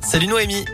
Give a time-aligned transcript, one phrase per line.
[0.00, 0.64] Salut Noémie.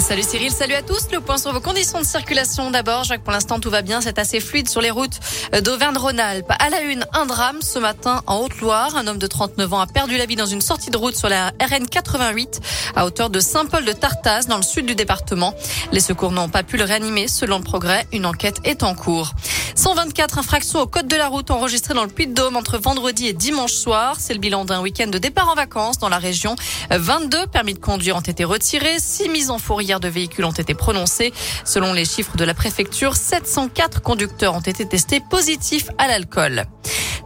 [0.00, 1.08] Salut Cyril, salut à tous.
[1.12, 3.02] Le point sur vos conditions de circulation d'abord.
[3.02, 4.00] Jacques, pour l'instant, tout va bien.
[4.00, 5.18] C'est assez fluide sur les routes
[5.62, 6.50] d'Auvergne-Rhône-Alpes.
[6.58, 8.96] À la une, un drame ce matin en Haute-Loire.
[8.96, 11.28] Un homme de 39 ans a perdu la vie dans une sortie de route sur
[11.28, 12.60] la RN 88
[12.94, 15.54] à hauteur de Saint-Paul de Tartas dans le sud du département.
[15.90, 17.26] Les secours n'ont pas pu le réanimer.
[17.26, 19.32] Selon le progrès, une enquête est en cours.
[19.74, 23.72] 124 infractions au code de la route enregistrées dans le Puy-de-Dôme entre vendredi et dimanche
[23.72, 24.16] soir.
[24.18, 26.56] C'est le bilan d'un week-end de départ en vacances dans la région.
[26.90, 28.98] 22 permis de conduire ont été retirés.
[28.98, 31.32] 6 mises en fourrière de véhicules ont été prononcées.
[31.64, 36.66] Selon les chiffres de la préfecture, 704 conducteurs ont été testés positifs à l'alcool.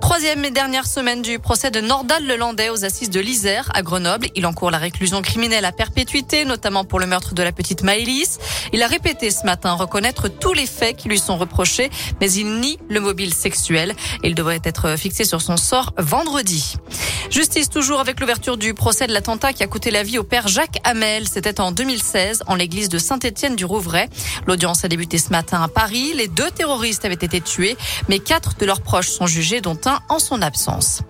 [0.00, 4.26] Troisième et dernière semaine du procès de Nordal Lelandais aux assises de l'Isère à Grenoble.
[4.34, 8.38] Il encourt la réclusion criminelle à perpétuité, notamment pour le meurtre de la petite Maëlys.
[8.72, 11.88] Il a répété ce matin reconnaître tous les faits qui lui sont reprochés,
[12.20, 13.94] mais il nie le mobile sexuel.
[14.24, 16.76] Il devrait être fixé sur son sort vendredi.
[17.30, 20.48] Justice toujours avec l'ouverture du procès de l'attentat qui a coûté la vie au père
[20.48, 21.28] Jacques Hamel.
[21.28, 24.08] C'était en 2016 en l'église de Saint-Étienne du Rouvray.
[24.46, 26.12] L'audience a débuté ce matin à Paris.
[26.14, 27.76] Les deux terroristes avaient été tués,
[28.08, 31.02] mais quatre de leurs proches sont jugés, dont un en son absence.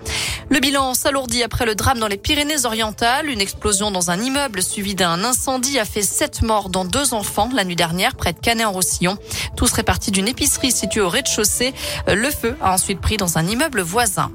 [0.50, 3.28] Le bilan s'alourdit après le drame dans les Pyrénées-Orientales.
[3.28, 7.48] Une explosion dans un immeuble suivi d'un incendie a fait sept morts dont deux enfants
[7.54, 9.16] la nuit dernière près de Canet-en-Roussillon.
[9.56, 11.72] Tous répartis d'une épicerie située au rez-de-chaussée.
[12.06, 14.30] Le feu a ensuite pris dans un immeuble voisin.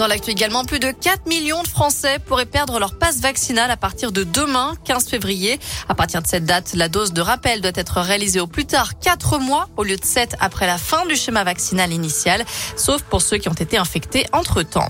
[0.00, 3.76] Dans l'actu également, plus de 4 millions de Français pourraient perdre leur passe vaccinale à
[3.76, 5.60] partir de demain, 15 février.
[5.90, 8.98] À partir de cette date, la dose de rappel doit être réalisée au plus tard
[8.98, 13.20] 4 mois au lieu de 7 après la fin du schéma vaccinal initial, sauf pour
[13.20, 14.88] ceux qui ont été infectés entre-temps.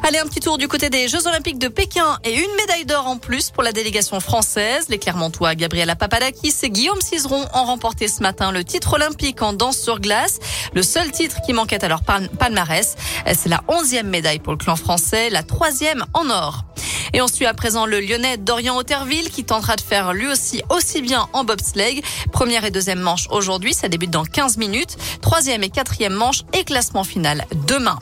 [0.00, 3.06] Allez, un petit tour du côté des Jeux Olympiques de Pékin et une médaille d'or
[3.06, 4.86] en plus pour la délégation française.
[4.88, 9.52] Les Clermontois Gabriela Papadakis et Guillaume Cizeron ont remporté ce matin le titre olympique en
[9.52, 10.40] danse sur glace.
[10.74, 12.96] Le seul titre qui manquait à leur palmarès,
[13.34, 16.64] c'est la onzième médaille pour le clan français, la troisième en or.
[17.12, 20.62] Et on suit à présent le Lyonnais Dorian Otterville qui tentera de faire lui aussi
[20.70, 22.02] aussi bien en bobsleigh.
[22.32, 24.96] Première et deuxième manche aujourd'hui, ça débute dans 15 minutes.
[25.20, 27.98] Troisième et quatrième manche et classement final demain.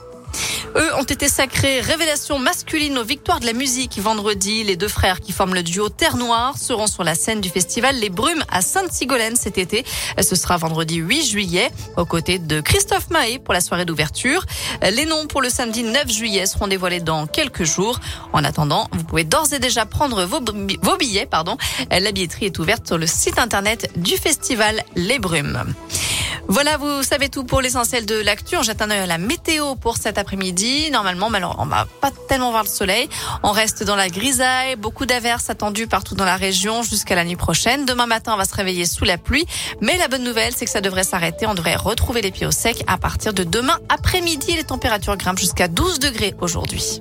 [0.75, 4.63] Eux ont été sacrés révélation masculine aux victoires de la musique vendredi.
[4.63, 7.95] Les deux frères qui forment le duo Terre Noire seront sur la scène du festival
[7.97, 9.83] Les Brumes à Sainte-Sigolène cet été.
[10.21, 14.45] Ce sera vendredi 8 juillet aux côtés de Christophe Mahé pour la soirée d'ouverture.
[14.81, 17.99] Les noms pour le samedi 9 juillet seront dévoilés dans quelques jours.
[18.31, 20.39] En attendant, vous pouvez d'ores et déjà prendre vos,
[20.81, 21.25] vos billets.
[21.25, 21.57] Pardon.
[21.89, 25.73] La billetterie est ouverte sur le site internet du festival Les Brumes.
[26.51, 28.57] Voilà, vous savez tout pour l'essentiel de l'actu.
[28.57, 30.91] On un œil à la météo pour cet après-midi.
[30.91, 33.07] Normalement, alors, on va pas tellement voir le soleil.
[33.41, 34.75] On reste dans la grisaille.
[34.75, 37.85] Beaucoup d'averses attendues partout dans la région jusqu'à la nuit prochaine.
[37.85, 39.45] Demain matin, on va se réveiller sous la pluie.
[39.79, 41.47] Mais la bonne nouvelle, c'est que ça devrait s'arrêter.
[41.47, 44.57] On devrait retrouver les pieds au sec à partir de demain après-midi.
[44.57, 46.99] Les températures grimpent jusqu'à 12 degrés aujourd'hui.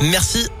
[0.00, 0.48] Merci.